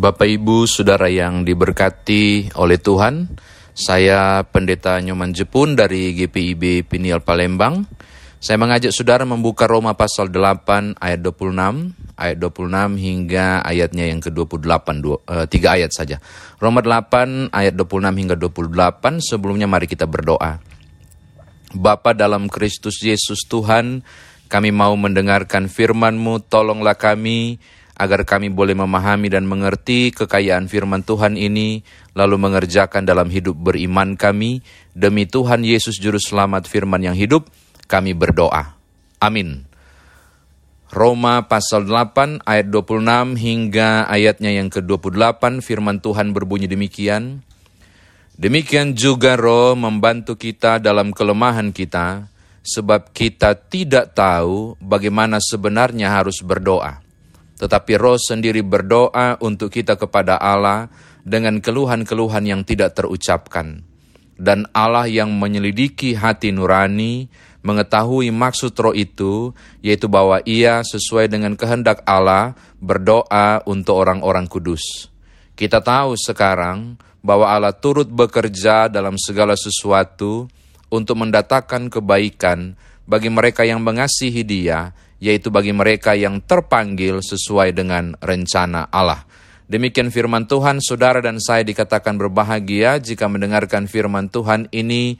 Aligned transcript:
Bapak 0.00 0.24
Ibu, 0.24 0.64
Saudara 0.64 1.12
yang 1.12 1.44
diberkati 1.44 2.56
oleh 2.56 2.80
Tuhan, 2.80 3.36
saya 3.76 4.40
Pendeta 4.48 4.96
Nyoman 4.96 5.36
Jepun 5.36 5.76
dari 5.76 6.16
GPIB 6.16 6.88
Pinial 6.88 7.20
Palembang. 7.20 7.84
Saya 8.40 8.56
mengajak 8.56 8.96
saudara 8.96 9.28
membuka 9.28 9.68
Roma 9.68 9.92
pasal 10.00 10.32
8 10.32 10.96
ayat 10.96 11.20
26, 11.20 12.16
ayat 12.16 12.36
26 12.40 12.96
hingga 12.96 13.60
ayatnya 13.60 14.08
yang 14.08 14.24
ke-28, 14.24 14.88
uh, 15.04 15.44
tiga 15.52 15.76
ayat 15.76 15.92
saja. 15.92 16.16
Roma 16.56 16.80
8 16.80 17.52
ayat 17.52 17.76
26 17.76 18.00
hingga 18.24 18.36
28, 18.40 19.20
sebelumnya 19.20 19.68
mari 19.68 19.84
kita 19.84 20.08
berdoa. 20.08 20.64
Bapa 21.76 22.16
dalam 22.16 22.48
Kristus 22.48 23.04
Yesus 23.04 23.44
Tuhan, 23.44 24.00
kami 24.48 24.72
mau 24.72 24.96
mendengarkan 24.96 25.68
firman-Mu, 25.68 26.48
tolonglah 26.48 26.96
kami, 26.96 27.60
agar 28.00 28.24
kami 28.24 28.48
boleh 28.48 28.72
memahami 28.72 29.28
dan 29.28 29.44
mengerti 29.44 30.08
kekayaan 30.16 30.72
firman 30.72 31.04
Tuhan 31.04 31.36
ini, 31.36 31.84
lalu 32.16 32.40
mengerjakan 32.40 33.04
dalam 33.04 33.28
hidup 33.28 33.60
beriman 33.60 34.16
kami. 34.16 34.64
Demi 34.96 35.28
Tuhan 35.28 35.60
Yesus 35.60 36.00
Juru 36.00 36.16
Selamat 36.16 36.64
firman 36.64 37.04
yang 37.04 37.12
hidup, 37.12 37.52
kami 37.84 38.16
berdoa. 38.16 38.72
Amin. 39.20 39.68
Roma 40.88 41.44
pasal 41.44 41.84
8 41.84 42.40
ayat 42.48 42.72
26 42.72 43.36
hingga 43.36 44.08
ayatnya 44.08 44.48
yang 44.48 44.72
ke-28 44.72 45.60
firman 45.60 46.00
Tuhan 46.00 46.32
berbunyi 46.32 46.72
demikian. 46.72 47.44
Demikian 48.40 48.96
juga 48.96 49.36
roh 49.36 49.76
membantu 49.76 50.40
kita 50.40 50.80
dalam 50.80 51.12
kelemahan 51.12 51.76
kita, 51.76 52.32
sebab 52.64 53.12
kita 53.12 53.52
tidak 53.68 54.16
tahu 54.16 54.80
bagaimana 54.80 55.36
sebenarnya 55.36 56.16
harus 56.16 56.40
berdoa 56.40 57.09
tetapi 57.60 58.00
roh 58.00 58.16
sendiri 58.16 58.64
berdoa 58.64 59.36
untuk 59.44 59.68
kita 59.68 60.00
kepada 60.00 60.40
Allah 60.40 60.88
dengan 61.28 61.60
keluhan-keluhan 61.60 62.48
yang 62.48 62.64
tidak 62.64 62.96
terucapkan. 62.96 63.84
Dan 64.40 64.64
Allah 64.72 65.04
yang 65.04 65.36
menyelidiki 65.36 66.16
hati 66.16 66.48
nurani, 66.56 67.28
mengetahui 67.60 68.32
maksud 68.32 68.72
roh 68.80 68.96
itu, 68.96 69.52
yaitu 69.84 70.08
bahwa 70.08 70.40
ia 70.48 70.80
sesuai 70.80 71.28
dengan 71.28 71.52
kehendak 71.60 72.00
Allah 72.08 72.56
berdoa 72.80 73.60
untuk 73.68 74.00
orang-orang 74.00 74.48
kudus. 74.48 75.12
Kita 75.52 75.84
tahu 75.84 76.16
sekarang 76.16 76.96
bahwa 77.20 77.52
Allah 77.52 77.76
turut 77.76 78.08
bekerja 78.08 78.88
dalam 78.88 79.20
segala 79.20 79.52
sesuatu 79.60 80.48
untuk 80.88 81.20
mendatangkan 81.20 81.92
kebaikan 81.92 82.80
bagi 83.04 83.28
mereka 83.28 83.68
yang 83.68 83.84
mengasihi 83.84 84.40
dia, 84.40 84.96
yaitu 85.20 85.52
bagi 85.52 85.70
mereka 85.70 86.16
yang 86.16 86.40
terpanggil 86.40 87.20
sesuai 87.20 87.76
dengan 87.76 88.16
rencana 88.18 88.88
Allah. 88.88 89.22
Demikian 89.70 90.10
firman 90.10 90.50
Tuhan, 90.50 90.82
saudara 90.82 91.22
dan 91.22 91.38
saya 91.38 91.62
dikatakan 91.62 92.18
berbahagia 92.18 92.98
jika 92.98 93.30
mendengarkan 93.30 93.86
firman 93.86 94.26
Tuhan 94.26 94.66
ini, 94.74 95.14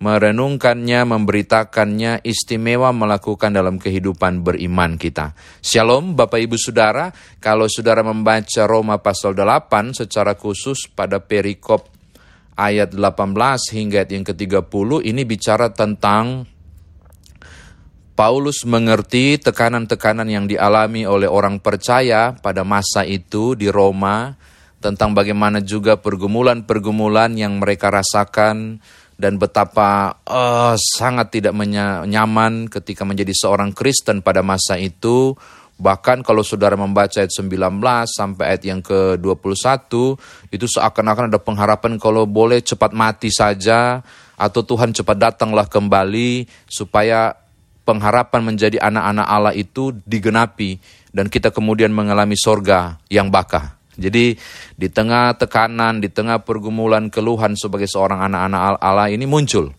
merenungkannya, 0.00 1.04
memberitakannya, 1.04 2.24
istimewa 2.24 2.96
melakukan 2.96 3.52
dalam 3.52 3.76
kehidupan 3.76 4.40
beriman 4.40 4.96
kita. 4.96 5.36
Shalom 5.60 6.16
Bapak 6.16 6.40
Ibu 6.40 6.56
Saudara, 6.56 7.12
kalau 7.44 7.68
saudara 7.68 8.00
membaca 8.00 8.64
Roma 8.64 8.96
pasal 9.04 9.36
8 9.36 9.92
secara 9.92 10.32
khusus 10.32 10.88
pada 10.88 11.20
perikop 11.20 11.92
ayat 12.56 12.96
18 12.96 13.76
hingga 13.76 14.00
ayat 14.00 14.10
yang 14.16 14.24
ke-30, 14.24 14.88
ini 15.04 15.22
bicara 15.28 15.68
tentang 15.76 16.48
Paulus 18.20 18.68
mengerti 18.68 19.40
tekanan-tekanan 19.40 20.28
yang 20.28 20.44
dialami 20.44 21.08
oleh 21.08 21.24
orang 21.24 21.56
percaya 21.56 22.36
pada 22.36 22.68
masa 22.68 23.00
itu 23.00 23.56
di 23.56 23.72
Roma 23.72 24.36
tentang 24.76 25.16
bagaimana 25.16 25.64
juga 25.64 25.96
pergumulan-pergumulan 25.96 27.32
yang 27.40 27.56
mereka 27.56 27.88
rasakan 27.88 28.76
dan 29.16 29.40
betapa 29.40 30.20
uh, 30.28 30.76
sangat 30.76 31.40
tidak 31.40 31.56
nyaman 31.56 32.68
ketika 32.68 33.08
menjadi 33.08 33.32
seorang 33.32 33.72
Kristen 33.72 34.20
pada 34.20 34.44
masa 34.44 34.76
itu. 34.76 35.32
Bahkan 35.80 36.20
kalau 36.20 36.44
saudara 36.44 36.76
membaca 36.76 37.24
ayat 37.24 37.32
19 37.32 37.56
sampai 38.04 38.44
ayat 38.52 38.62
yang 38.68 38.84
ke-21, 38.84 39.88
itu 40.52 40.66
seakan-akan 40.68 41.32
ada 41.32 41.40
pengharapan 41.40 41.96
kalau 41.96 42.28
boleh 42.28 42.60
cepat 42.60 42.92
mati 42.92 43.32
saja, 43.32 44.04
atau 44.36 44.60
Tuhan 44.60 44.92
cepat 44.92 45.16
datanglah 45.16 45.64
kembali, 45.72 46.44
supaya 46.68 47.40
pengharapan 47.84 48.42
menjadi 48.44 48.78
anak-anak 48.80 49.26
Allah 49.26 49.54
itu 49.56 49.96
digenapi 50.06 50.78
dan 51.10 51.26
kita 51.26 51.50
kemudian 51.50 51.90
mengalami 51.90 52.38
sorga 52.38 53.00
yang 53.10 53.28
bakah. 53.28 53.80
Jadi 54.00 54.38
di 54.78 54.88
tengah 54.88 55.36
tekanan, 55.36 56.00
di 56.00 56.08
tengah 56.08 56.40
pergumulan 56.40 57.12
keluhan 57.12 57.52
sebagai 57.58 57.90
seorang 57.90 58.24
anak-anak 58.24 58.80
Allah 58.80 59.12
ini 59.12 59.28
muncul. 59.28 59.76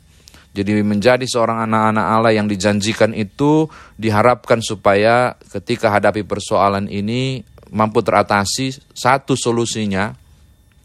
Jadi 0.52 0.84
menjadi 0.84 1.24
seorang 1.24 1.64
anak-anak 1.64 2.06
Allah 2.06 2.32
yang 2.36 2.46
dijanjikan 2.52 3.16
itu 3.16 3.72
diharapkan 3.96 4.60
supaya 4.60 5.40
ketika 5.48 5.96
hadapi 5.96 6.28
persoalan 6.28 6.92
ini 6.92 7.40
mampu 7.72 8.04
teratasi 8.04 8.76
satu 8.92 9.40
solusinya. 9.40 10.12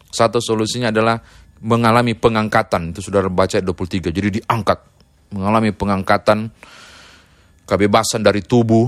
Satu 0.07 0.39
solusinya 0.39 0.89
adalah 0.89 1.19
mengalami 1.59 2.15
pengangkatan. 2.15 2.95
Itu 2.95 3.03
sudah 3.03 3.27
baca 3.27 3.59
23. 3.59 4.07
Jadi 4.07 4.39
diangkat. 4.39 4.79
Mengalami 5.35 5.75
pengangkatan 5.75 6.47
kebebasan 7.67 8.23
dari 8.23 8.39
tubuh, 8.39 8.87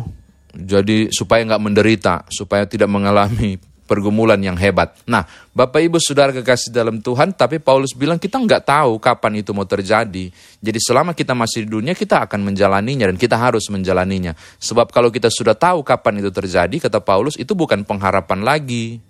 jadi 0.56 1.12
supaya 1.12 1.44
nggak 1.46 1.62
menderita, 1.62 2.16
supaya 2.32 2.64
tidak 2.66 2.88
mengalami 2.90 3.60
pergumulan 3.90 4.38
yang 4.38 4.54
hebat. 4.54 4.94
Nah, 5.10 5.26
Bapak 5.50 5.82
Ibu 5.82 5.98
Saudara 5.98 6.30
kekasih 6.30 6.70
dalam 6.70 7.02
Tuhan, 7.02 7.34
tapi 7.34 7.58
Paulus 7.58 7.98
bilang 7.98 8.22
kita 8.22 8.38
nggak 8.38 8.70
tahu 8.70 9.02
kapan 9.02 9.42
itu 9.42 9.50
mau 9.50 9.66
terjadi. 9.66 10.30
Jadi 10.62 10.80
selama 10.80 11.18
kita 11.18 11.34
masih 11.34 11.66
di 11.66 11.74
dunia, 11.74 11.98
kita 11.98 12.30
akan 12.30 12.54
menjalaninya 12.54 13.10
dan 13.10 13.18
kita 13.18 13.34
harus 13.42 13.66
menjalaninya. 13.74 14.38
Sebab 14.62 14.94
kalau 14.94 15.10
kita 15.10 15.34
sudah 15.34 15.58
tahu 15.58 15.82
kapan 15.82 16.22
itu 16.22 16.30
terjadi, 16.30 16.78
kata 16.78 17.02
Paulus, 17.02 17.34
itu 17.42 17.58
bukan 17.58 17.82
pengharapan 17.82 18.46
lagi. 18.46 19.02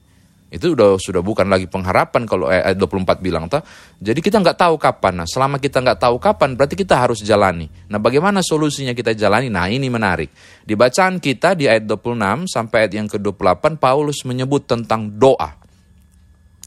Itu 0.50 0.74
udah 0.74 0.98
sudah 0.98 1.22
bukan 1.22 1.46
lagi 1.46 1.70
pengharapan 1.70 2.26
kalau 2.26 2.50
ayat 2.50 2.74
24 2.74 3.22
bilang 3.22 3.46
toh. 3.46 3.62
Jadi 4.02 4.18
kita 4.18 4.42
nggak 4.42 4.58
tahu 4.58 4.82
kapan. 4.82 5.22
Nah, 5.22 5.28
selama 5.30 5.62
kita 5.62 5.78
nggak 5.78 6.02
tahu 6.02 6.18
kapan 6.18 6.58
berarti 6.58 6.74
kita 6.74 6.98
harus 6.98 7.22
jalani. 7.22 7.70
Nah, 7.86 8.02
bagaimana 8.02 8.42
solusinya 8.42 8.98
kita 8.98 9.14
jalani? 9.14 9.54
Nah, 9.54 9.70
ini 9.70 9.86
menarik. 9.94 10.34
Di 10.66 10.74
bacaan 10.74 11.22
kita 11.22 11.54
di 11.54 11.70
ayat 11.70 11.86
26 11.86 12.50
sampai 12.50 12.90
ayat 12.90 12.94
yang 12.98 13.06
ke-28 13.06 13.78
Paulus 13.78 14.26
menyebut 14.26 14.66
tentang 14.66 15.14
doa. 15.22 15.54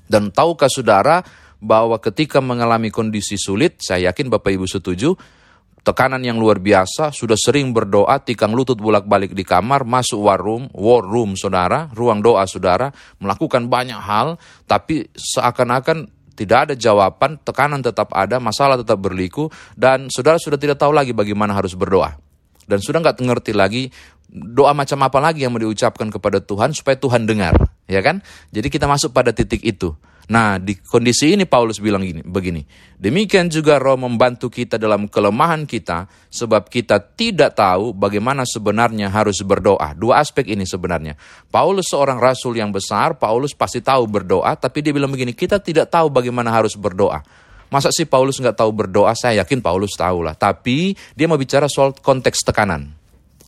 Dan 0.06 0.30
tahukah 0.30 0.70
saudara 0.70 1.26
bahwa 1.58 1.98
ketika 1.98 2.38
mengalami 2.38 2.90
kondisi 2.94 3.34
sulit, 3.34 3.82
saya 3.82 4.10
yakin 4.10 4.30
Bapak 4.30 4.50
Ibu 4.54 4.66
setuju, 4.66 5.14
tekanan 5.82 6.22
yang 6.22 6.38
luar 6.38 6.62
biasa, 6.62 7.10
sudah 7.10 7.34
sering 7.34 7.74
berdoa, 7.74 8.22
tikang 8.22 8.54
lutut 8.54 8.78
bolak-balik 8.78 9.34
di 9.34 9.42
kamar, 9.42 9.82
masuk 9.82 10.22
war 10.22 10.38
room, 10.38 10.70
war 10.74 11.02
room 11.02 11.34
saudara, 11.34 11.90
ruang 11.92 12.22
doa 12.22 12.46
saudara, 12.46 12.94
melakukan 13.18 13.66
banyak 13.66 13.98
hal, 13.98 14.38
tapi 14.70 15.10
seakan-akan 15.14 16.06
tidak 16.32 16.70
ada 16.70 16.74
jawaban, 16.78 17.36
tekanan 17.42 17.84
tetap 17.84 18.08
ada, 18.14 18.38
masalah 18.38 18.78
tetap 18.78 18.96
berliku, 19.02 19.50
dan 19.76 20.08
saudara 20.08 20.38
sudah 20.40 20.56
tidak 20.56 20.80
tahu 20.80 20.94
lagi 20.94 21.12
bagaimana 21.12 21.52
harus 21.52 21.74
berdoa. 21.76 22.16
Dan 22.62 22.78
sudah 22.78 23.02
nggak 23.02 23.18
ngerti 23.18 23.52
lagi 23.52 23.90
doa 24.32 24.72
macam 24.72 24.96
apa 25.04 25.18
lagi 25.20 25.44
yang 25.44 25.52
mau 25.52 25.60
diucapkan 25.60 26.08
kepada 26.08 26.40
Tuhan 26.40 26.72
supaya 26.72 26.96
Tuhan 26.96 27.28
dengar, 27.28 27.52
ya 27.84 28.00
kan? 28.00 28.24
Jadi 28.48 28.72
kita 28.72 28.88
masuk 28.88 29.12
pada 29.12 29.34
titik 29.34 29.60
itu. 29.60 29.92
Nah, 30.30 30.62
di 30.62 30.78
kondisi 30.78 31.34
ini 31.34 31.48
Paulus 31.50 31.82
bilang 31.82 32.06
gini, 32.06 32.22
begini. 32.22 32.62
Demikian 32.94 33.50
juga 33.50 33.82
roh 33.82 33.98
membantu 33.98 34.46
kita 34.46 34.78
dalam 34.78 35.10
kelemahan 35.10 35.66
kita, 35.66 36.06
sebab 36.30 36.70
kita 36.70 37.02
tidak 37.18 37.58
tahu 37.58 37.90
bagaimana 37.90 38.46
sebenarnya 38.46 39.10
harus 39.10 39.42
berdoa. 39.42 39.98
Dua 39.98 40.22
aspek 40.22 40.54
ini 40.54 40.62
sebenarnya. 40.62 41.18
Paulus 41.50 41.90
seorang 41.90 42.22
rasul 42.22 42.54
yang 42.54 42.70
besar, 42.70 43.18
Paulus 43.18 43.50
pasti 43.58 43.82
tahu 43.82 44.06
berdoa, 44.06 44.54
tapi 44.54 44.86
dia 44.86 44.94
bilang 44.94 45.10
begini, 45.10 45.34
kita 45.34 45.58
tidak 45.58 45.90
tahu 45.90 46.06
bagaimana 46.06 46.54
harus 46.54 46.78
berdoa. 46.78 47.18
Masa 47.72 47.88
sih 47.88 48.04
Paulus 48.04 48.36
nggak 48.36 48.60
tahu 48.60 48.70
berdoa? 48.70 49.16
Saya 49.16 49.42
yakin 49.42 49.64
Paulus 49.64 49.96
tahu 49.96 50.28
lah. 50.28 50.36
Tapi 50.36 50.92
dia 51.16 51.24
mau 51.24 51.40
bicara 51.40 51.72
soal 51.72 51.96
konteks 51.96 52.44
tekanan. 52.44 52.92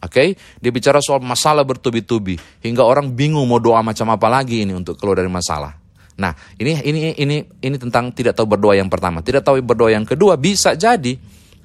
Oke, 0.01 0.13
okay? 0.21 0.29
dia 0.61 0.69
bicara 0.69 1.01
soal 1.01 1.21
masalah 1.25 1.65
bertubi-tubi 1.65 2.37
hingga 2.61 2.85
orang 2.85 3.13
bingung 3.17 3.49
mau 3.49 3.57
doa 3.57 3.81
macam 3.81 4.13
apa 4.13 4.29
lagi 4.29 4.61
ini 4.65 4.77
untuk 4.77 5.01
keluar 5.01 5.21
dari 5.21 5.33
masalah. 5.33 5.84
Nah, 6.15 6.33
ini 6.59 6.79
ini 6.87 7.01
ini 7.19 7.37
ini 7.43 7.77
tentang 7.79 8.15
tidak 8.15 8.39
tahu 8.39 8.47
berdoa 8.47 8.79
yang 8.79 8.87
pertama. 8.87 9.19
Tidak 9.19 9.43
tahu 9.43 9.59
berdoa 9.65 9.91
yang 9.91 10.07
kedua 10.07 10.39
bisa 10.39 10.79
jadi 10.79 11.19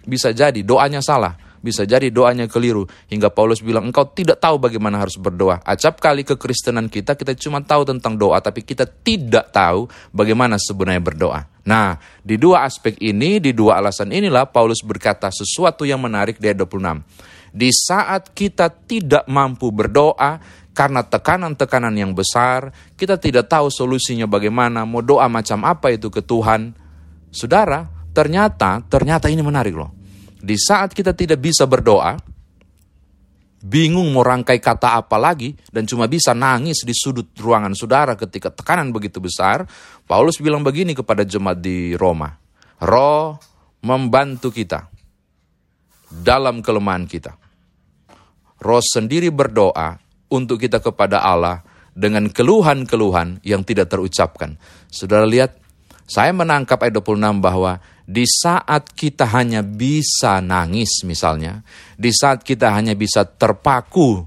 bisa 0.06 0.34
jadi 0.34 0.66
doanya 0.66 1.02
salah. 1.06 1.38
Bisa 1.60 1.84
jadi 1.84 2.08
doanya 2.08 2.48
keliru 2.48 2.88
hingga 3.12 3.28
Paulus 3.28 3.60
bilang 3.60 3.92
engkau 3.92 4.08
tidak 4.08 4.40
tahu 4.40 4.56
bagaimana 4.64 4.96
harus 4.96 5.20
berdoa. 5.20 5.60
Acap 5.68 6.00
kali 6.00 6.24
kekristenan 6.24 6.88
kita 6.88 7.20
kita 7.20 7.36
cuma 7.36 7.60
tahu 7.60 7.84
tentang 7.84 8.16
doa 8.16 8.40
tapi 8.40 8.64
kita 8.64 8.88
tidak 8.88 9.52
tahu 9.52 9.92
bagaimana 10.16 10.56
sebenarnya 10.56 11.04
berdoa. 11.04 11.40
Nah, 11.68 12.00
di 12.24 12.40
dua 12.40 12.64
aspek 12.64 12.96
ini, 13.04 13.44
di 13.44 13.52
dua 13.52 13.78
alasan 13.84 14.10
inilah 14.10 14.48
Paulus 14.48 14.80
berkata 14.82 15.28
sesuatu 15.30 15.84
yang 15.84 16.00
menarik 16.00 16.40
di 16.40 16.48
ayat 16.48 16.64
26. 16.64 17.54
Di 17.54 17.70
saat 17.70 18.34
kita 18.34 18.72
tidak 18.72 19.28
mampu 19.30 19.70
berdoa, 19.70 20.42
karena 20.80 21.04
tekanan-tekanan 21.04 21.92
yang 21.92 22.16
besar, 22.16 22.72
kita 22.96 23.20
tidak 23.20 23.52
tahu 23.52 23.68
solusinya 23.68 24.24
bagaimana, 24.32 24.88
mau 24.88 25.04
doa 25.04 25.28
macam 25.28 25.68
apa 25.68 25.92
itu 25.92 26.08
ke 26.08 26.24
Tuhan. 26.24 26.72
Saudara, 27.36 27.84
ternyata, 28.16 28.80
ternyata 28.88 29.28
ini 29.28 29.44
menarik 29.44 29.76
loh. 29.76 29.92
Di 30.40 30.56
saat 30.56 30.96
kita 30.96 31.12
tidak 31.12 31.44
bisa 31.44 31.68
berdoa, 31.68 32.16
bingung 33.60 34.08
mau 34.16 34.24
rangkai 34.24 34.64
kata 34.64 35.04
apa 35.04 35.20
lagi, 35.20 35.52
dan 35.68 35.84
cuma 35.84 36.08
bisa 36.08 36.32
nangis 36.32 36.88
di 36.88 36.96
sudut 36.96 37.28
ruangan 37.36 37.76
saudara 37.76 38.16
ketika 38.16 38.48
tekanan 38.48 38.96
begitu 38.96 39.20
besar, 39.20 39.68
Paulus 40.08 40.40
bilang 40.40 40.64
begini 40.64 40.96
kepada 40.96 41.28
jemaat 41.28 41.60
di 41.60 41.92
Roma, 42.00 42.32
Roh 42.88 43.36
membantu 43.84 44.48
kita 44.48 44.88
dalam 46.08 46.64
kelemahan 46.64 47.04
kita. 47.04 47.36
Roh 48.64 48.80
sendiri 48.80 49.28
berdoa 49.28 50.08
untuk 50.30 50.62
kita 50.62 50.80
kepada 50.80 51.22
Allah 51.26 51.66
dengan 51.92 52.30
keluhan-keluhan 52.32 53.44
yang 53.44 53.66
tidak 53.66 53.92
terucapkan. 53.92 54.56
Saudara 54.88 55.28
lihat, 55.28 55.58
saya 56.10 56.34
menangkap 56.34 56.82
ayat 56.82 56.98
26 56.98 57.38
bahwa 57.38 57.78
di 58.10 58.26
saat 58.26 58.90
kita 58.98 59.30
hanya 59.30 59.62
bisa 59.62 60.42
nangis 60.42 61.06
misalnya, 61.06 61.62
di 61.94 62.10
saat 62.10 62.42
kita 62.42 62.74
hanya 62.74 62.98
bisa 62.98 63.22
terpaku 63.22 64.26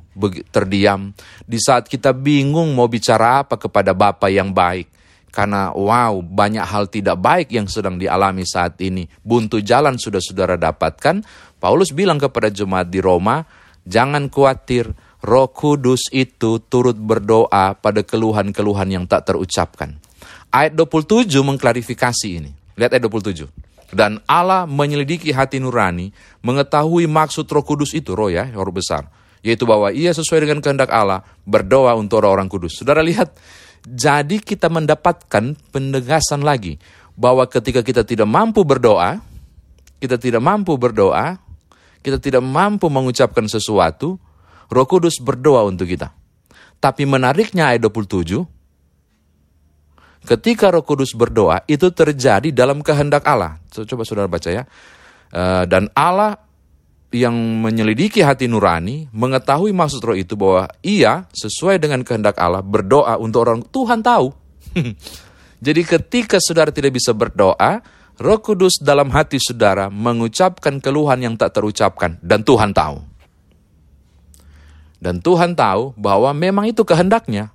terdiam, 0.54 1.10
di 1.42 1.58
saat 1.58 1.90
kita 1.90 2.14
bingung 2.14 2.70
mau 2.78 2.86
bicara 2.86 3.42
apa 3.42 3.58
kepada 3.58 3.90
Bapa 3.90 4.30
yang 4.30 4.54
baik, 4.54 4.86
karena 5.34 5.74
wow 5.74 6.22
banyak 6.22 6.62
hal 6.62 6.86
tidak 6.86 7.18
baik 7.18 7.50
yang 7.50 7.66
sedang 7.66 7.98
dialami 7.98 8.46
saat 8.46 8.78
ini, 8.78 9.10
buntu 9.18 9.58
jalan 9.58 9.98
sudah 9.98 10.22
saudara 10.22 10.54
dapatkan, 10.54 11.26
Paulus 11.58 11.90
bilang 11.90 12.22
kepada 12.22 12.54
jemaat 12.54 12.86
di 12.86 13.02
Roma, 13.02 13.42
jangan 13.82 14.30
khawatir, 14.30 14.94
Roh 15.22 15.48
Kudus 15.54 16.10
itu 16.10 16.58
turut 16.66 16.98
berdoa 16.98 17.78
pada 17.78 18.02
keluhan-keluhan 18.02 18.90
yang 18.90 19.04
tak 19.06 19.30
terucapkan. 19.30 19.94
Ayat 20.50 20.74
27 20.74 21.30
mengklarifikasi 21.46 22.28
ini. 22.28 22.50
Lihat 22.74 22.98
ayat 22.98 23.06
27. 23.06 23.46
Dan 23.92 24.18
Allah 24.24 24.64
menyelidiki 24.64 25.30
hati 25.30 25.60
nurani, 25.60 26.10
mengetahui 26.42 27.04
maksud 27.06 27.44
roh 27.46 27.62
kudus 27.62 27.92
itu, 27.92 28.16
roh 28.16 28.32
ya, 28.32 28.48
roh 28.50 28.72
besar. 28.72 29.06
Yaitu 29.44 29.68
bahwa 29.68 29.92
ia 29.92 30.10
sesuai 30.16 30.48
dengan 30.48 30.64
kehendak 30.64 30.88
Allah, 30.88 31.22
berdoa 31.44 31.92
untuk 31.94 32.24
orang-orang 32.24 32.48
kudus. 32.48 32.80
Saudara 32.80 33.04
lihat, 33.04 33.36
jadi 33.84 34.40
kita 34.40 34.72
mendapatkan 34.72 35.54
pendegasan 35.70 36.40
lagi, 36.40 36.80
bahwa 37.12 37.44
ketika 37.44 37.84
kita 37.84 38.02
tidak 38.02 38.24
mampu 38.24 38.64
berdoa, 38.64 39.20
kita 40.00 40.16
tidak 40.16 40.40
mampu 40.40 40.72
berdoa, 40.80 41.36
kita 42.00 42.16
tidak 42.16 42.40
mampu 42.40 42.88
mengucapkan 42.88 43.44
sesuatu, 43.44 44.16
Roh 44.72 44.88
Kudus 44.88 45.20
berdoa 45.20 45.68
untuk 45.68 45.84
kita. 45.84 46.16
Tapi 46.80 47.04
menariknya 47.04 47.70
ayat 47.70 47.84
27, 47.84 48.42
ketika 50.24 50.72
Roh 50.72 50.82
Kudus 50.82 51.12
berdoa, 51.12 51.60
itu 51.68 51.92
terjadi 51.92 52.48
dalam 52.50 52.80
kehendak 52.80 53.22
Allah. 53.28 53.60
Coba 53.68 54.02
saudara 54.08 54.26
baca 54.26 54.48
ya. 54.48 54.64
Eh, 55.32 55.64
dan 55.68 55.92
Allah 55.92 56.40
yang 57.12 57.36
menyelidiki 57.36 58.24
hati 58.24 58.48
nurani, 58.48 59.12
mengetahui 59.12 59.76
maksud 59.76 60.00
roh 60.00 60.16
itu 60.16 60.32
bahwa 60.32 60.64
ia 60.80 61.28
sesuai 61.36 61.76
dengan 61.76 62.00
kehendak 62.00 62.40
Allah 62.40 62.64
berdoa 62.64 63.20
untuk 63.20 63.44
orang 63.44 63.60
Tuhan 63.68 64.00
tahu. 64.00 64.32
Jadi 65.66 65.82
ketika 65.84 66.40
saudara 66.40 66.72
tidak 66.72 66.96
bisa 66.96 67.12
berdoa, 67.12 67.84
Roh 68.16 68.40
Kudus 68.40 68.80
dalam 68.80 69.12
hati 69.12 69.36
saudara 69.36 69.92
mengucapkan 69.92 70.80
keluhan 70.80 71.20
yang 71.20 71.34
tak 71.36 71.54
terucapkan 71.54 72.16
dan 72.24 72.42
Tuhan 72.42 72.72
tahu. 72.72 73.11
Dan 75.02 75.18
Tuhan 75.18 75.58
tahu 75.58 75.98
bahwa 75.98 76.30
memang 76.30 76.70
itu 76.70 76.86
kehendaknya. 76.86 77.50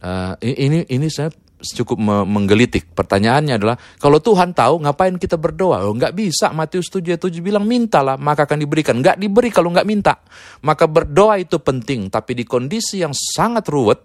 Uh, 0.00 0.36
ini 0.44 0.84
ini 0.92 1.08
saya 1.08 1.32
cukup 1.60 2.00
menggelitik. 2.28 2.92
Pertanyaannya 2.96 3.60
adalah, 3.60 3.76
kalau 4.00 4.16
Tuhan 4.20 4.56
tahu, 4.56 4.80
ngapain 4.84 5.16
kita 5.20 5.36
berdoa? 5.36 5.84
Oh, 5.84 5.92
nggak 5.96 6.16
bisa. 6.16 6.52
Matius 6.52 6.88
7 6.88 7.20
7 7.20 7.40
bilang, 7.44 7.68
mintalah, 7.68 8.16
maka 8.16 8.48
akan 8.48 8.60
diberikan. 8.64 8.96
Nggak 9.00 9.20
diberi 9.20 9.52
kalau 9.52 9.72
nggak 9.72 9.88
minta. 9.88 10.20
Maka 10.64 10.88
berdoa 10.88 11.36
itu 11.40 11.60
penting, 11.60 12.08
tapi 12.08 12.36
di 12.36 12.44
kondisi 12.48 13.00
yang 13.04 13.12
sangat 13.12 13.68
ruwet, 13.68 14.00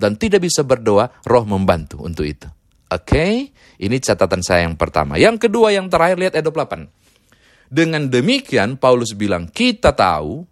dan 0.00 0.16
tidak 0.16 0.40
bisa 0.40 0.64
berdoa, 0.64 1.12
roh 1.28 1.44
membantu 1.44 2.00
untuk 2.00 2.24
itu. 2.24 2.48
Oke, 2.90 3.04
okay? 3.06 3.32
ini 3.78 3.96
catatan 4.00 4.42
saya 4.42 4.66
yang 4.66 4.74
pertama. 4.74 5.14
Yang 5.20 5.46
kedua, 5.46 5.70
yang 5.70 5.86
terakhir, 5.92 6.16
lihat 6.18 6.32
ayat 6.34 6.48
28. 6.48 6.90
Dengan 7.70 8.02
demikian, 8.10 8.80
Paulus 8.80 9.14
bilang, 9.14 9.46
kita 9.46 9.94
tahu 9.94 10.49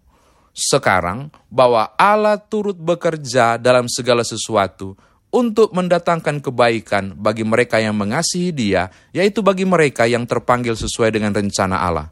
sekarang 0.59 1.31
bahwa 1.47 1.95
Allah 1.95 2.35
turut 2.35 2.75
bekerja 2.75 3.55
dalam 3.55 3.87
segala 3.87 4.27
sesuatu 4.27 4.99
untuk 5.29 5.69
mendatangkan 5.71 6.41
kebaikan 6.41 7.13
bagi 7.15 7.45
mereka 7.45 7.77
yang 7.77 7.95
mengasihi 7.95 8.49
Dia, 8.51 8.89
yaitu 9.13 9.45
bagi 9.45 9.63
mereka 9.63 10.09
yang 10.09 10.25
terpanggil 10.25 10.73
sesuai 10.73 11.13
dengan 11.13 11.31
rencana 11.33 11.79
Allah. 11.85 12.09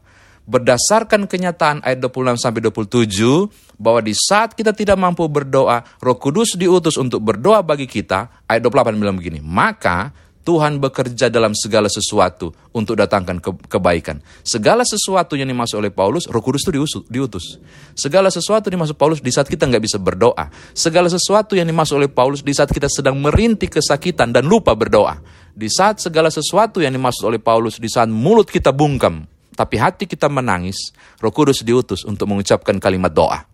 Berdasarkan 0.48 1.28
kenyataan 1.28 1.84
ayat 1.84 2.00
26 2.00 2.40
sampai 2.40 2.64
27 2.64 3.76
bahwa 3.76 4.00
di 4.00 4.16
saat 4.16 4.56
kita 4.56 4.72
tidak 4.72 4.96
mampu 4.96 5.28
berdoa, 5.28 5.84
Roh 6.00 6.16
Kudus 6.16 6.56
diutus 6.56 6.96
untuk 6.96 7.20
berdoa 7.20 7.60
bagi 7.60 7.84
kita. 7.84 8.48
Ayat 8.48 8.64
28 8.64 8.96
bilang 8.96 9.20
begini, 9.20 9.44
maka 9.44 10.08
Tuhan 10.48 10.80
bekerja 10.80 11.28
dalam 11.28 11.52
segala 11.52 11.92
sesuatu 11.92 12.48
untuk 12.72 12.96
datangkan 12.96 13.36
ke 13.36 13.52
kebaikan. 13.68 14.24
Segala 14.40 14.80
sesuatu 14.80 15.36
yang 15.36 15.44
dimaksud 15.44 15.76
oleh 15.76 15.92
Paulus, 15.92 16.24
Roh 16.24 16.40
Kudus 16.40 16.64
itu 16.64 17.04
diutus. 17.12 17.60
Segala 17.92 18.32
sesuatu 18.32 18.72
yang 18.72 18.80
dimaksud 18.80 18.96
Paulus 18.96 19.20
di 19.20 19.28
saat 19.28 19.44
kita 19.44 19.68
nggak 19.68 19.84
bisa 19.84 20.00
berdoa. 20.00 20.48
Segala 20.72 21.12
sesuatu 21.12 21.52
yang 21.52 21.68
dimaksud 21.68 22.00
oleh 22.00 22.08
Paulus 22.08 22.40
di 22.40 22.56
saat 22.56 22.72
kita 22.72 22.88
sedang 22.88 23.20
merintih 23.20 23.68
kesakitan 23.68 24.32
dan 24.32 24.48
lupa 24.48 24.72
berdoa. 24.72 25.20
Di 25.52 25.68
saat 25.68 26.00
segala 26.00 26.32
sesuatu 26.32 26.80
yang 26.80 26.96
dimaksud 26.96 27.28
oleh 27.28 27.44
Paulus 27.44 27.76
di 27.76 27.92
saat 27.92 28.08
mulut 28.08 28.48
kita 28.48 28.72
bungkam, 28.72 29.28
tapi 29.52 29.76
hati 29.76 30.08
kita 30.08 30.32
menangis, 30.32 30.96
Roh 31.20 31.28
Kudus 31.28 31.60
diutus 31.60 32.08
untuk 32.08 32.24
mengucapkan 32.24 32.80
kalimat 32.80 33.12
doa 33.12 33.44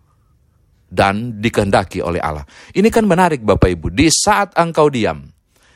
dan 0.87 1.43
dikehendaki 1.43 1.99
oleh 1.99 2.23
Allah. 2.23 2.47
Ini 2.71 2.87
kan 2.87 3.03
menarik 3.03 3.43
Bapak 3.43 3.67
Ibu. 3.67 3.91
Di 3.91 4.07
saat 4.07 4.55
engkau 4.55 4.87
diam, 4.87 5.34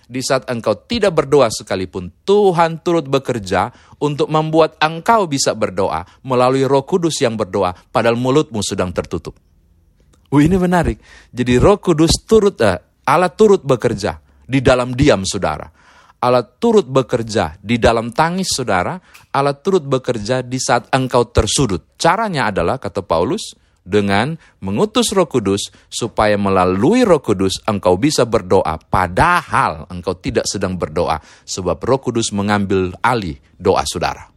di 0.09 0.25
saat 0.25 0.49
engkau 0.49 0.73
tidak 0.89 1.21
berdoa 1.21 1.53
sekalipun, 1.53 2.09
Tuhan 2.25 2.81
turut 2.81 3.05
bekerja 3.05 3.69
untuk 4.01 4.25
membuat 4.33 4.81
engkau 4.81 5.29
bisa 5.29 5.53
berdoa 5.53 6.01
melalui 6.25 6.65
roh 6.65 6.81
kudus 6.81 7.21
yang 7.21 7.37
berdoa, 7.37 7.77
padahal 7.93 8.17
mulutmu 8.17 8.65
sedang 8.65 8.89
tertutup. 8.89 9.37
Wih 10.33 10.49
ini 10.49 10.57
menarik. 10.57 10.97
Jadi 11.29 11.61
roh 11.61 11.77
kudus 11.77 12.25
turut, 12.25 12.57
eh, 12.65 12.81
Allah 13.05 13.29
turut 13.29 13.61
bekerja 13.61 14.17
di 14.49 14.65
dalam 14.65 14.97
diam 14.97 15.21
saudara. 15.21 15.69
Allah 16.19 16.43
turut 16.43 16.83
bekerja 16.83 17.55
di 17.63 17.79
dalam 17.79 18.11
tangis 18.11 18.51
saudara, 18.51 18.99
Allah 19.31 19.55
turut 19.55 19.85
bekerja 19.85 20.43
di 20.43 20.59
saat 20.59 20.91
engkau 20.91 21.31
tersudut. 21.31 21.95
Caranya 21.95 22.51
adalah, 22.51 22.75
kata 22.75 22.99
Paulus, 23.07 23.55
dengan 23.89 24.37
mengutus 24.61 25.09
Roh 25.17 25.25
Kudus 25.25 25.73
supaya 25.89 26.37
melalui 26.37 27.01
Roh 27.01 27.25
Kudus 27.25 27.57
engkau 27.65 27.97
bisa 27.97 28.29
berdoa 28.29 28.77
padahal 28.77 29.89
engkau 29.89 30.13
tidak 30.13 30.45
sedang 30.45 30.77
berdoa 30.77 31.17
sebab 31.49 31.81
Roh 31.81 31.99
Kudus 31.99 32.29
mengambil 32.29 32.93
alih 33.01 33.41
doa 33.57 33.81
saudara. 33.89 34.29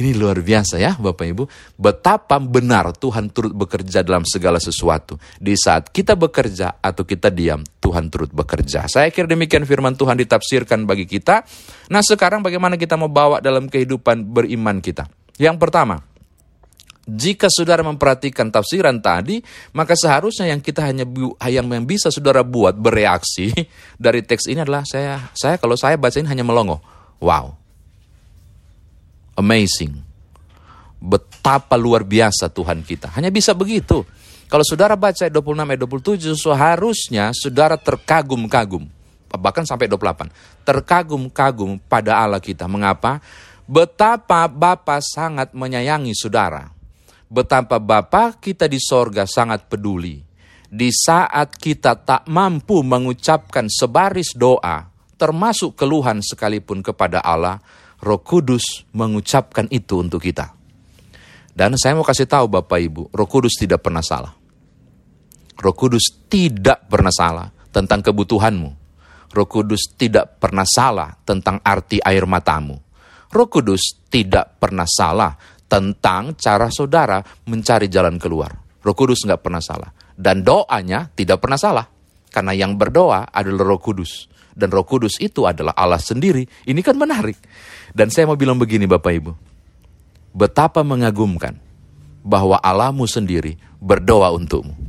Ini 0.00 0.14
luar 0.14 0.38
biasa 0.38 0.78
ya 0.78 0.94
Bapak 0.94 1.26
Ibu. 1.26 1.44
Betapa 1.76 2.38
benar 2.38 2.94
Tuhan 2.94 3.34
turut 3.34 3.52
bekerja 3.52 4.06
dalam 4.06 4.22
segala 4.22 4.62
sesuatu. 4.62 5.18
Di 5.36 5.58
saat 5.58 5.90
kita 5.90 6.14
bekerja 6.14 6.78
atau 6.78 7.02
kita 7.02 7.32
diam, 7.34 7.66
Tuhan 7.82 8.06
turut 8.06 8.30
bekerja. 8.30 8.86
Saya 8.86 9.10
kira 9.10 9.26
demikian 9.26 9.66
firman 9.66 9.98
Tuhan 9.98 10.20
ditafsirkan 10.22 10.86
bagi 10.86 11.10
kita. 11.10 11.42
Nah 11.90 12.02
sekarang 12.06 12.40
bagaimana 12.46 12.78
kita 12.78 12.94
mau 12.94 13.10
bawa 13.10 13.42
dalam 13.42 13.66
kehidupan 13.66 14.30
beriman 14.30 14.78
kita? 14.78 15.10
Yang 15.36 15.56
pertama, 15.58 16.00
jika 17.06 17.46
saudara 17.46 17.86
memperhatikan 17.86 18.50
tafsiran 18.50 18.98
tadi, 18.98 19.38
maka 19.70 19.94
seharusnya 19.94 20.50
yang 20.50 20.58
kita 20.58 20.90
hanya 20.90 21.06
yang 21.46 21.86
bisa 21.86 22.10
saudara 22.10 22.42
buat 22.42 22.74
bereaksi 22.74 23.54
dari 24.02 24.26
teks 24.26 24.50
ini 24.50 24.66
adalah 24.66 24.82
saya 24.82 25.30
saya 25.30 25.54
kalau 25.54 25.78
saya 25.78 25.94
baca 25.94 26.18
ini 26.18 26.26
hanya 26.26 26.42
melongo. 26.42 26.82
Wow. 27.22 27.54
Amazing. 29.38 30.02
Betapa 30.98 31.78
luar 31.78 32.02
biasa 32.02 32.50
Tuhan 32.50 32.82
kita. 32.82 33.14
Hanya 33.14 33.30
bisa 33.30 33.54
begitu. 33.54 34.02
Kalau 34.50 34.66
saudara 34.66 34.98
baca 34.98 35.30
26 35.30 35.38
ayat 35.62 35.80
27 35.86 36.34
seharusnya 36.34 37.24
saudara 37.30 37.78
terkagum-kagum. 37.78 38.82
Bahkan 39.30 39.62
sampai 39.62 39.86
28. 39.86 40.26
Terkagum-kagum 40.66 41.78
pada 41.86 42.18
Allah 42.18 42.42
kita. 42.42 42.66
Mengapa? 42.66 43.22
Betapa 43.66 44.46
Bapa 44.50 44.98
sangat 45.02 45.54
menyayangi 45.54 46.14
saudara 46.14 46.75
betapa 47.26 47.82
Bapa 47.82 48.38
kita 48.38 48.70
di 48.70 48.78
sorga 48.78 49.26
sangat 49.26 49.66
peduli. 49.66 50.22
Di 50.66 50.90
saat 50.90 51.54
kita 51.54 51.94
tak 52.02 52.26
mampu 52.26 52.82
mengucapkan 52.82 53.70
sebaris 53.70 54.34
doa, 54.34 54.90
termasuk 55.14 55.78
keluhan 55.78 56.18
sekalipun 56.18 56.82
kepada 56.82 57.22
Allah, 57.22 57.62
Roh 58.02 58.20
Kudus 58.20 58.84
mengucapkan 58.92 59.70
itu 59.70 60.02
untuk 60.02 60.20
kita. 60.20 60.52
Dan 61.56 61.72
saya 61.80 61.96
mau 61.96 62.04
kasih 62.04 62.28
tahu 62.28 62.52
Bapak 62.52 62.78
Ibu, 62.82 63.02
Roh 63.14 63.28
Kudus 63.30 63.56
tidak 63.56 63.80
pernah 63.80 64.04
salah. 64.04 64.34
Roh 65.56 65.72
Kudus 65.72 66.28
tidak 66.28 66.84
pernah 66.90 67.14
salah 67.14 67.48
tentang 67.72 68.04
kebutuhanmu. 68.04 68.70
Roh 69.32 69.48
Kudus 69.48 69.96
tidak 69.96 70.36
pernah 70.36 70.68
salah 70.68 71.16
tentang 71.24 71.62
arti 71.64 71.96
air 72.04 72.28
matamu. 72.28 72.76
Roh 73.32 73.48
Kudus 73.48 74.04
tidak 74.12 74.60
pernah 74.60 74.84
salah 74.84 75.32
tentang 75.66 76.38
cara 76.38 76.70
saudara 76.70 77.22
mencari 77.46 77.90
jalan 77.90 78.16
keluar. 78.18 78.54
Roh 78.82 78.94
Kudus 78.94 79.26
nggak 79.26 79.42
pernah 79.42 79.62
salah. 79.62 79.90
Dan 80.14 80.46
doanya 80.46 81.10
tidak 81.12 81.42
pernah 81.42 81.58
salah. 81.58 81.86
Karena 82.30 82.54
yang 82.54 82.78
berdoa 82.78 83.28
adalah 83.34 83.74
Roh 83.74 83.82
Kudus. 83.82 84.30
Dan 84.56 84.72
Roh 84.72 84.86
Kudus 84.86 85.18
itu 85.18 85.44
adalah 85.44 85.74
Allah 85.74 86.00
sendiri. 86.00 86.46
Ini 86.64 86.80
kan 86.80 86.96
menarik. 86.96 87.36
Dan 87.90 88.08
saya 88.08 88.30
mau 88.30 88.38
bilang 88.38 88.56
begini 88.56 88.86
Bapak 88.86 89.12
Ibu. 89.12 89.32
Betapa 90.36 90.86
mengagumkan 90.86 91.58
bahwa 92.22 92.56
Allahmu 92.62 93.04
sendiri 93.04 93.58
berdoa 93.82 94.30
untukmu. 94.32 94.85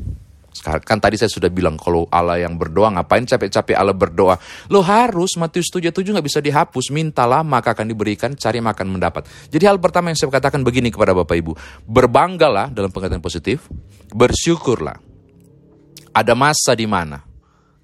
Kan 0.84 1.00
tadi 1.00 1.16
saya 1.16 1.32
sudah 1.32 1.48
bilang 1.48 1.80
kalau 1.80 2.04
Allah 2.12 2.44
yang 2.44 2.60
berdoa 2.60 2.92
ngapain 2.92 3.24
capek-capek 3.24 3.76
Allah 3.80 3.96
berdoa. 3.96 4.36
Lo 4.68 4.84
harus 4.84 5.40
Matius 5.40 5.72
77 5.72 6.04
nggak 6.04 6.28
bisa 6.28 6.40
dihapus. 6.44 6.92
Mintalah 6.92 7.42
maka 7.48 7.72
akan 7.72 7.88
diberikan, 7.88 8.36
cari 8.36 8.60
makan 8.60 8.92
mendapat. 8.92 9.26
Jadi 9.48 9.64
hal 9.64 9.80
pertama 9.80 10.12
yang 10.12 10.20
saya 10.20 10.28
katakan 10.28 10.62
begini 10.68 10.92
kepada 10.92 11.16
Bapak 11.16 11.36
Ibu. 11.40 11.52
Berbanggalah 11.88 12.68
dalam 12.70 12.92
pengertian 12.92 13.24
positif. 13.24 13.66
Bersyukurlah. 14.12 15.00
Ada 16.12 16.34
masa 16.36 16.76
di 16.76 16.90
mana 16.90 17.24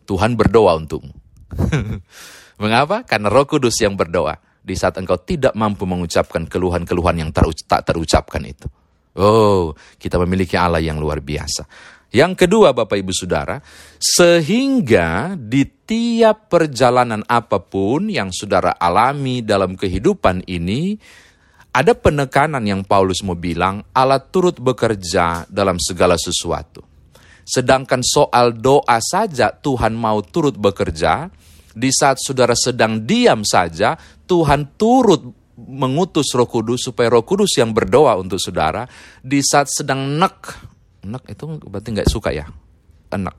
Tuhan 0.03 0.35
berdoa 0.35 0.75
untukmu. 0.75 1.13
Mengapa? 2.63 3.07
Karena 3.07 3.31
roh 3.31 3.47
kudus 3.47 3.79
yang 3.79 3.95
berdoa. 3.95 4.35
Di 4.63 4.79
saat 4.79 4.95
engkau 4.95 5.19
tidak 5.19 5.51
mampu 5.59 5.83
mengucapkan 5.83 6.47
keluhan-keluhan 6.47 7.19
yang 7.19 7.29
tak 7.35 7.83
terucapkan 7.83 8.39
itu. 8.47 8.67
Oh, 9.13 9.77
kita 9.99 10.17
memiliki 10.23 10.57
Allah 10.57 10.81
yang 10.81 10.97
luar 10.97 11.21
biasa. 11.21 11.67
Yang 12.13 12.45
kedua 12.45 12.77
Bapak 12.77 12.93
Ibu 12.93 13.09
Saudara, 13.09 13.57
sehingga 13.97 15.33
di 15.33 15.65
tiap 15.65 16.45
perjalanan 16.45 17.25
apa 17.25 17.57
pun 17.57 18.05
yang 18.05 18.29
saudara 18.29 18.77
alami 18.77 19.41
dalam 19.41 19.73
kehidupan 19.73 20.45
ini, 20.45 20.93
ada 21.73 21.97
penekanan 21.97 22.61
yang 22.69 22.85
Paulus 22.85 23.25
mau 23.25 23.33
bilang, 23.33 23.81
Allah 23.97 24.21
turut 24.21 24.61
bekerja 24.61 25.49
dalam 25.49 25.81
segala 25.81 26.13
sesuatu. 26.13 26.85
Sedangkan 27.41 28.05
soal 28.05 28.61
doa 28.61 29.01
saja 29.01 29.49
Tuhan 29.49 29.97
mau 29.97 30.21
turut 30.21 30.53
bekerja, 30.53 31.33
di 31.73 31.89
saat 31.89 32.21
saudara 32.21 32.53
sedang 32.53 33.01
diam 33.01 33.41
saja, 33.41 33.97
Tuhan 34.29 34.77
turut 34.77 35.33
mengutus 35.57 36.29
roh 36.37 36.45
kudus 36.45 36.93
supaya 36.93 37.09
roh 37.09 37.25
kudus 37.25 37.57
yang 37.57 37.73
berdoa 37.73 38.21
untuk 38.21 38.37
saudara, 38.37 38.85
di 39.25 39.41
saat 39.41 39.65
sedang 39.73 40.21
nek 40.21 40.69
enak 41.03 41.23
itu 41.29 41.43
berarti 41.67 41.89
nggak 41.93 42.09
suka 42.09 42.31
ya? 42.31 42.47
Enak. 43.11 43.35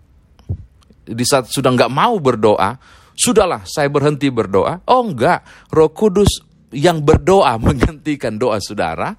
Di 1.05 1.25
saat 1.27 1.49
sudah 1.49 1.73
nggak 1.73 1.93
mau 1.93 2.17
berdoa 2.21 2.77
sudahlah 3.15 3.63
saya 3.65 3.89
berhenti 3.89 4.29
berdoa. 4.29 4.83
Oh 4.91 5.07
enggak 5.07 5.71
roh 5.71 5.91
kudus 5.95 6.43
yang 6.75 7.01
berdoa 7.01 7.57
menggantikan 7.65 8.37
doa 8.37 8.59
saudara. 8.59 9.15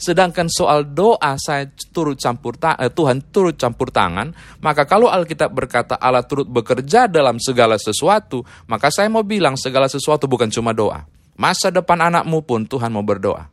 Sedangkan 0.00 0.48
soal 0.48 0.88
doa 0.96 1.36
saya 1.36 1.68
turut 1.92 2.16
campur 2.16 2.56
ta 2.56 2.72
eh, 2.80 2.88
Tuhan 2.88 3.28
turut 3.28 3.60
campur 3.60 3.92
tangan. 3.92 4.32
Maka 4.64 4.88
kalau 4.88 5.12
Alkitab 5.12 5.52
berkata 5.52 6.00
Allah 6.00 6.24
turut 6.24 6.48
bekerja 6.48 7.04
dalam 7.04 7.36
segala 7.36 7.76
sesuatu 7.76 8.40
maka 8.64 8.88
saya 8.88 9.12
mau 9.12 9.20
bilang 9.20 9.60
segala 9.60 9.92
sesuatu 9.92 10.24
bukan 10.24 10.48
cuma 10.48 10.72
doa. 10.72 11.04
Masa 11.36 11.68
depan 11.68 12.00
anakmu 12.00 12.40
pun 12.44 12.64
Tuhan 12.64 12.92
mau 12.92 13.04
berdoa. 13.04 13.52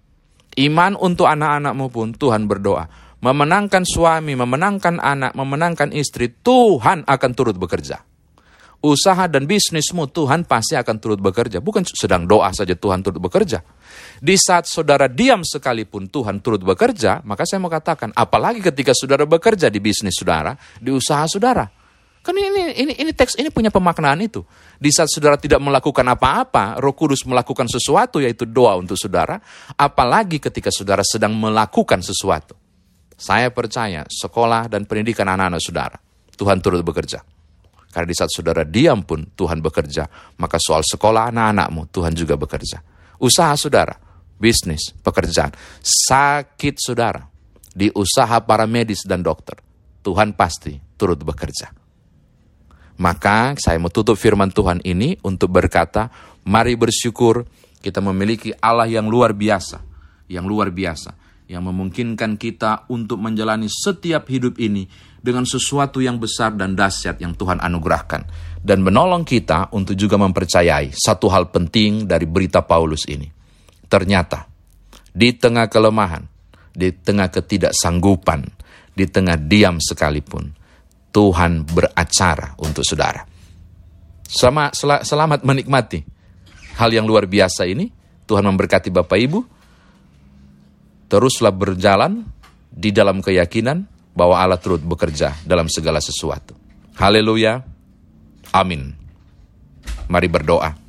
Iman 0.58 0.96
untuk 0.98 1.28
anak-anakmu 1.28 1.86
pun 1.92 2.08
Tuhan 2.16 2.48
berdoa 2.48 3.07
memenangkan 3.22 3.84
suami, 3.84 4.38
memenangkan 4.38 5.02
anak, 5.02 5.34
memenangkan 5.34 5.90
istri, 5.94 6.30
Tuhan 6.30 7.06
akan 7.06 7.32
turut 7.34 7.58
bekerja. 7.58 8.04
Usaha 8.78 9.26
dan 9.26 9.50
bisnismu 9.50 10.06
Tuhan 10.14 10.46
pasti 10.46 10.78
akan 10.78 11.02
turut 11.02 11.18
bekerja. 11.18 11.58
Bukan 11.66 11.82
sedang 11.82 12.30
doa 12.30 12.54
saja 12.54 12.78
Tuhan 12.78 13.02
turut 13.02 13.18
bekerja. 13.18 13.66
Di 14.22 14.38
saat 14.38 14.70
saudara 14.70 15.10
diam 15.10 15.42
sekalipun 15.42 16.14
Tuhan 16.14 16.46
turut 16.46 16.62
bekerja, 16.62 17.26
maka 17.26 17.42
saya 17.50 17.58
mau 17.58 17.74
katakan, 17.74 18.14
apalagi 18.14 18.62
ketika 18.62 18.94
saudara 18.94 19.26
bekerja 19.26 19.74
di 19.74 19.82
bisnis 19.82 20.22
saudara, 20.22 20.54
di 20.78 20.94
usaha 20.94 21.26
saudara. 21.26 21.66
Kan 22.22 22.38
ini, 22.38 22.76
ini, 22.78 22.94
ini 23.02 23.12
teks 23.18 23.42
ini 23.42 23.50
punya 23.50 23.74
pemaknaan 23.74 24.22
itu. 24.22 24.46
Di 24.78 24.94
saat 24.94 25.10
saudara 25.10 25.42
tidak 25.42 25.58
melakukan 25.58 26.06
apa-apa, 26.14 26.78
roh 26.78 26.94
kudus 26.94 27.26
melakukan 27.26 27.66
sesuatu 27.66 28.22
yaitu 28.22 28.46
doa 28.46 28.78
untuk 28.78 28.94
saudara, 28.94 29.42
apalagi 29.74 30.38
ketika 30.38 30.70
saudara 30.70 31.02
sedang 31.02 31.34
melakukan 31.34 32.06
sesuatu. 32.06 32.67
Saya 33.18 33.50
percaya 33.50 34.06
sekolah 34.06 34.70
dan 34.70 34.86
pendidikan 34.86 35.26
anak-anak 35.26 35.58
saudara, 35.58 35.98
Tuhan 36.38 36.62
turut 36.62 36.86
bekerja. 36.86 37.26
Karena 37.90 38.06
di 38.06 38.14
saat 38.14 38.30
saudara 38.30 38.62
diam 38.62 39.02
pun 39.02 39.34
Tuhan 39.34 39.58
bekerja, 39.58 40.06
maka 40.38 40.62
soal 40.62 40.86
sekolah 40.86 41.34
anak-anakmu 41.34 41.90
Tuhan 41.90 42.14
juga 42.14 42.38
bekerja. 42.38 42.78
Usaha 43.18 43.58
saudara, 43.58 43.98
bisnis, 44.38 44.94
pekerjaan, 45.02 45.50
sakit 45.82 46.78
saudara, 46.78 47.26
di 47.74 47.90
usaha 47.98 48.38
para 48.46 48.70
medis 48.70 49.02
dan 49.02 49.26
dokter, 49.26 49.58
Tuhan 50.06 50.38
pasti 50.38 50.78
turut 50.94 51.18
bekerja. 51.18 51.74
Maka 53.02 53.58
saya 53.58 53.82
mau 53.82 53.90
tutup 53.90 54.14
firman 54.14 54.54
Tuhan 54.54 54.86
ini 54.86 55.18
untuk 55.26 55.50
berkata, 55.58 56.14
mari 56.46 56.78
bersyukur 56.78 57.50
kita 57.82 57.98
memiliki 57.98 58.54
Allah 58.62 58.86
yang 58.86 59.10
luar 59.10 59.34
biasa, 59.34 59.82
yang 60.30 60.46
luar 60.46 60.70
biasa 60.70 61.17
yang 61.48 61.64
memungkinkan 61.64 62.36
kita 62.36 62.92
untuk 62.92 63.24
menjalani 63.24 63.72
setiap 63.72 64.28
hidup 64.28 64.60
ini 64.60 64.84
dengan 65.24 65.48
sesuatu 65.48 66.04
yang 66.04 66.20
besar 66.20 66.54
dan 66.60 66.76
dahsyat 66.76 67.24
yang 67.24 67.34
Tuhan 67.40 67.64
anugerahkan 67.64 68.28
dan 68.62 68.84
menolong 68.84 69.24
kita 69.24 69.72
untuk 69.72 69.96
juga 69.96 70.20
mempercayai 70.20 70.92
satu 70.92 71.32
hal 71.32 71.50
penting 71.50 72.04
dari 72.04 72.28
berita 72.28 72.64
Paulus 72.68 73.08
ini. 73.08 73.32
Ternyata 73.88 74.44
di 75.08 75.32
tengah 75.40 75.72
kelemahan, 75.72 76.28
di 76.76 76.92
tengah 76.92 77.32
ketidaksanggupan, 77.32 78.44
di 78.92 79.08
tengah 79.08 79.40
diam 79.40 79.80
sekalipun, 79.80 80.52
Tuhan 81.16 81.64
beracara 81.64 82.60
untuk 82.60 82.84
saudara. 82.84 83.24
Selamat, 84.28 84.76
selamat 85.08 85.48
menikmati 85.48 86.04
hal 86.76 86.92
yang 86.92 87.08
luar 87.08 87.24
biasa 87.24 87.64
ini. 87.64 87.88
Tuhan 88.28 88.44
memberkati 88.44 88.92
Bapak 88.92 89.16
Ibu 89.16 89.57
teruslah 91.08 91.52
berjalan 91.52 92.28
di 92.72 92.94
dalam 92.94 93.24
keyakinan 93.24 93.88
bahwa 94.14 94.40
Allah 94.40 94.60
turut 94.60 94.84
bekerja 94.84 95.34
dalam 95.44 95.72
segala 95.72 96.04
sesuatu. 96.04 96.54
Haleluya. 96.98 97.62
Amin. 98.54 98.94
Mari 100.08 100.28
berdoa. 100.32 100.88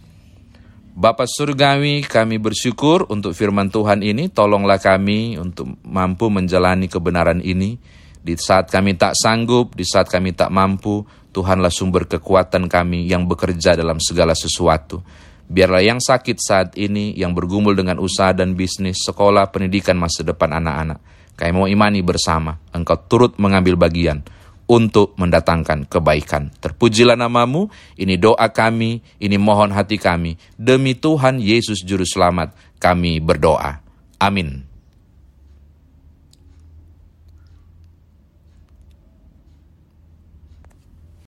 Bapak 0.98 1.30
Surgawi, 1.30 2.02
kami 2.02 2.42
bersyukur 2.42 3.06
untuk 3.06 3.30
firman 3.30 3.70
Tuhan 3.70 4.02
ini. 4.02 4.26
Tolonglah 4.34 4.82
kami 4.82 5.38
untuk 5.38 5.78
mampu 5.87 6.26
menjalani 6.26 6.90
kebenaran 6.90 7.38
ini. 7.38 7.78
Di 8.18 8.34
saat 8.34 8.66
kami 8.66 8.98
tak 8.98 9.14
sanggup, 9.14 9.78
di 9.78 9.87
saat 9.87 10.10
kami 10.10 10.34
tak 10.34 10.50
mampu, 10.50 11.06
Tuhanlah 11.30 11.70
sumber 11.70 12.10
kekuatan 12.10 12.66
kami 12.66 13.06
yang 13.06 13.30
bekerja 13.30 13.78
dalam 13.78 14.02
segala 14.02 14.34
sesuatu. 14.34 14.98
Biarlah 15.49 15.81
yang 15.81 15.97
sakit 15.97 16.37
saat 16.37 16.69
ini, 16.76 17.17
yang 17.17 17.33
bergumul 17.33 17.73
dengan 17.73 17.97
usaha 17.97 18.37
dan 18.37 18.52
bisnis, 18.52 19.00
sekolah, 19.00 19.49
pendidikan 19.49 19.97
masa 19.97 20.21
depan 20.21 20.61
anak-anak. 20.61 21.00
Kami 21.40 21.52
mau 21.57 21.64
imani 21.64 22.05
bersama, 22.05 22.61
engkau 22.76 23.00
turut 23.09 23.33
mengambil 23.40 23.81
bagian 23.81 24.21
untuk 24.69 25.17
mendatangkan 25.17 25.88
kebaikan. 25.88 26.52
Terpujilah 26.61 27.17
namamu, 27.17 27.73
ini 27.97 28.21
doa 28.21 28.52
kami, 28.52 29.00
ini 29.17 29.37
mohon 29.40 29.73
hati 29.73 29.97
kami. 29.97 30.37
Demi 30.61 30.93
Tuhan 30.93 31.40
Yesus 31.40 31.81
Juru 31.81 32.05
Selamat, 32.05 32.52
kami 32.76 33.17
berdoa. 33.25 33.81
Amin. 34.21 34.67